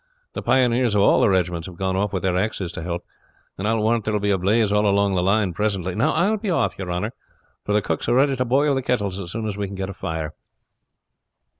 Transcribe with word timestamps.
The 0.33 0.41
pioneers 0.41 0.95
of 0.95 1.01
all 1.03 1.19
the 1.19 1.29
regiments 1.29 1.67
have 1.67 1.75
gone 1.75 1.95
off 1.95 2.11
with 2.11 2.23
their 2.23 2.35
axes 2.35 2.71
to 2.71 2.81
help, 2.81 3.05
and 3.55 3.67
I 3.67 3.75
will 3.75 3.83
warrant 3.83 4.03
there 4.03 4.13
will 4.13 4.19
be 4.19 4.31
a 4.31 4.37
blaze 4.39 4.73
all 4.73 4.87
along 4.87 5.13
the 5.13 5.21
line 5.21 5.53
presently. 5.53 5.93
Now 5.93 6.11
I 6.11 6.27
will 6.31 6.37
be 6.37 6.49
off, 6.49 6.75
your 6.79 6.89
honor; 6.89 7.13
for 7.63 7.71
the 7.73 7.83
cooks 7.83 8.09
are 8.09 8.15
ready 8.15 8.35
to 8.35 8.43
boil 8.43 8.73
the 8.73 8.81
kettles 8.81 9.19
as 9.19 9.29
soon 9.29 9.45
as 9.45 9.57
we 9.57 9.67
can 9.67 9.75
get 9.75 9.89
a 9.91 9.93
fire." 9.93 10.33